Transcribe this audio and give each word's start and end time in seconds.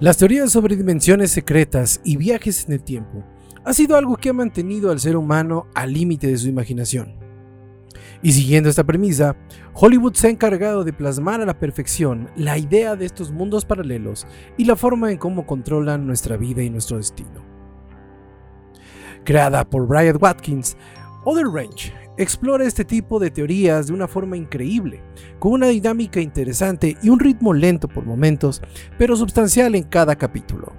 Las 0.00 0.16
teorías 0.16 0.52
sobre 0.52 0.76
dimensiones 0.76 1.32
secretas 1.32 2.00
y 2.04 2.16
viajes 2.16 2.66
en 2.66 2.74
el 2.74 2.84
tiempo 2.84 3.24
ha 3.64 3.72
sido 3.72 3.96
algo 3.96 4.16
que 4.16 4.28
ha 4.28 4.32
mantenido 4.32 4.92
al 4.92 5.00
ser 5.00 5.16
humano 5.16 5.66
al 5.74 5.92
límite 5.92 6.28
de 6.28 6.38
su 6.38 6.48
imaginación. 6.48 7.16
Y 8.22 8.32
siguiendo 8.32 8.70
esta 8.70 8.84
premisa, 8.84 9.36
Hollywood 9.74 10.14
se 10.14 10.28
ha 10.28 10.30
encargado 10.30 10.84
de 10.84 10.92
plasmar 10.92 11.40
a 11.40 11.46
la 11.46 11.58
perfección 11.58 12.30
la 12.36 12.58
idea 12.58 12.94
de 12.94 13.06
estos 13.06 13.32
mundos 13.32 13.64
paralelos 13.64 14.24
y 14.56 14.66
la 14.66 14.76
forma 14.76 15.10
en 15.10 15.18
cómo 15.18 15.46
controlan 15.46 16.06
nuestra 16.06 16.36
vida 16.36 16.62
y 16.62 16.70
nuestro 16.70 16.96
destino. 16.96 17.44
Creada 19.24 19.68
por 19.68 19.86
Brian 19.88 20.16
Watkins, 20.20 20.76
Other 21.24 21.46
Range 21.46 21.92
explora 22.16 22.64
este 22.64 22.84
tipo 22.84 23.18
de 23.18 23.30
teorías 23.30 23.88
de 23.88 23.92
una 23.92 24.08
forma 24.08 24.36
increíble, 24.36 25.02
con 25.38 25.52
una 25.52 25.66
dinámica 25.68 26.20
interesante 26.20 26.96
y 27.02 27.08
un 27.08 27.18
ritmo 27.20 27.52
lento 27.52 27.88
por 27.88 28.04
momentos, 28.04 28.62
pero 28.98 29.16
sustancial 29.16 29.74
en 29.74 29.84
cada 29.84 30.16
capítulo. 30.16 30.72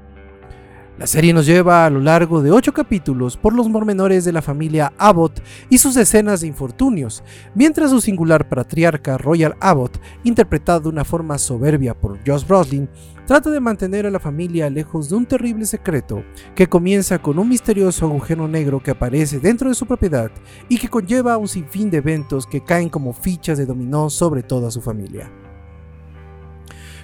La 1.00 1.08
serie 1.08 1.34
nos 1.34 1.46
lleva 1.46 1.86
a 1.86 1.90
lo 1.90 2.02
largo 2.02 2.42
de 2.42 2.52
ocho 2.52 2.74
capítulos 2.74 3.38
por 3.38 3.54
los 3.54 3.70
pormenores 3.70 4.26
de 4.26 4.34
la 4.34 4.42
familia 4.42 4.92
Abbott 4.98 5.42
y 5.70 5.78
sus 5.78 5.96
escenas 5.96 6.42
de 6.42 6.48
infortunios, 6.48 7.24
mientras 7.56 7.92
su 7.92 8.02
singular 8.02 8.50
patriarca 8.50 9.18
Royal 9.18 9.56
Abbott, 9.62 9.98
interpretado 10.26 10.82
de 10.82 10.90
una 10.90 11.06
forma 11.06 11.38
soberbia 11.38 11.94
por 11.94 12.20
Josh 12.28 12.46
Brolin, 12.46 12.90
trata 13.26 13.50
de 13.50 13.62
mantener 13.62 14.08
a 14.08 14.12
la 14.12 14.20
familia 14.20 14.70
lejos 14.70 15.10
de 15.10 15.16
un 15.16 15.26
terrible 15.26 15.66
secreto 15.66 16.22
que 16.54 16.68
comienza 16.68 17.22
con 17.22 17.40
un 17.40 17.48
misterioso 17.48 18.06
agujero 18.06 18.50
negro 18.50 18.84
que 18.84 18.92
aparece 18.92 19.40
dentro 19.40 19.70
de 19.70 19.76
su 19.76 19.86
propiedad 19.86 20.30
y 20.68 20.80
que 20.80 20.90
conlleva 20.90 21.38
un 21.38 21.48
sinfín 21.48 21.90
de 21.90 22.00
eventos 22.00 22.46
que 22.46 22.62
caen 22.62 22.90
como 22.90 23.14
fichas 23.14 23.58
de 23.58 23.66
dominó 23.66 24.10
sobre 24.10 24.44
toda 24.44 24.70
su 24.70 24.82
familia. 24.82 25.32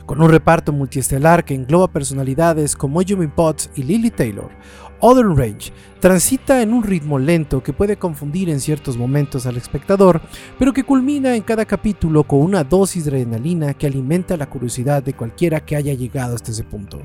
Con 0.06 0.22
un 0.22 0.30
reparto 0.30 0.72
multiestelar 0.72 1.44
que 1.44 1.56
engloba 1.56 1.88
personalidades 1.88 2.76
como 2.76 3.02
Jimmy 3.02 3.26
Potts 3.26 3.72
y 3.76 3.82
Lily 3.82 4.12
Taylor, 4.12 4.52
Other 5.00 5.26
Range 5.26 5.74
transita 6.00 6.62
en 6.62 6.74
un 6.74 6.84
ritmo 6.84 7.18
lento 7.18 7.64
que 7.64 7.74
puede 7.74 7.98
confundir 7.98 8.50
en 8.50 8.60
ciertos 8.60 8.98
momentos 8.98 9.48
al 9.48 9.58
espectador, 9.58 10.22
pero 10.60 10.74
que 10.74 10.84
culmina 10.84 11.36
en 11.36 11.42
cada 11.42 11.66
capítulo 11.66 12.24
con 12.24 12.42
una 12.42 12.64
dosis 12.64 13.06
de 13.06 13.12
adrenalina 13.12 13.74
que 13.74 13.88
alimenta 13.88 14.38
la 14.38 14.48
curiosidad 14.48 15.02
de 15.02 15.14
cualquiera 15.14 15.66
que 15.66 15.76
haya 15.76 15.94
llegado 15.96 16.36
hasta 16.36 16.52
ese 16.52 16.64
punto. 16.64 17.02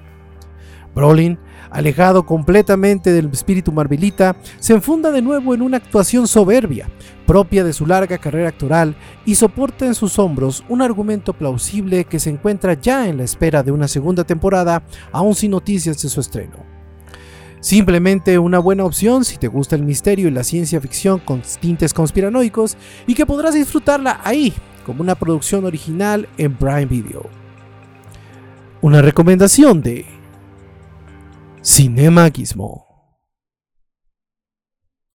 Brolin, 0.94 1.38
alejado 1.70 2.26
completamente 2.26 3.12
del 3.12 3.30
espíritu 3.32 3.72
marvelita, 3.72 4.36
se 4.58 4.74
enfunda 4.74 5.10
de 5.10 5.22
nuevo 5.22 5.54
en 5.54 5.62
una 5.62 5.76
actuación 5.76 6.26
soberbia, 6.26 6.88
propia 7.26 7.62
de 7.64 7.72
su 7.72 7.86
larga 7.86 8.18
carrera 8.18 8.48
actoral, 8.48 8.96
y 9.24 9.36
soporta 9.36 9.86
en 9.86 9.94
sus 9.94 10.18
hombros 10.18 10.64
un 10.68 10.82
argumento 10.82 11.32
plausible 11.32 12.04
que 12.04 12.18
se 12.18 12.30
encuentra 12.30 12.74
ya 12.74 13.08
en 13.08 13.18
la 13.18 13.24
espera 13.24 13.62
de 13.62 13.72
una 13.72 13.88
segunda 13.88 14.24
temporada, 14.24 14.82
aún 15.12 15.34
sin 15.34 15.52
noticias 15.52 16.02
de 16.02 16.08
su 16.08 16.20
estreno. 16.20 16.80
Simplemente 17.60 18.38
una 18.38 18.58
buena 18.58 18.84
opción 18.84 19.24
si 19.24 19.36
te 19.36 19.46
gusta 19.46 19.76
el 19.76 19.84
misterio 19.84 20.28
y 20.28 20.30
la 20.30 20.44
ciencia 20.44 20.80
ficción 20.80 21.18
con 21.18 21.42
tintes 21.60 21.92
conspiranoicos 21.92 22.78
y 23.06 23.14
que 23.14 23.26
podrás 23.26 23.54
disfrutarla 23.54 24.20
ahí, 24.24 24.54
como 24.86 25.02
una 25.02 25.14
producción 25.14 25.66
original 25.66 26.26
en 26.38 26.56
Prime 26.56 26.86
Video. 26.86 27.28
Una 28.80 29.02
recomendación 29.02 29.82
de 29.82 30.06
Cinema 31.80 32.28
Gizmo. 32.28 32.89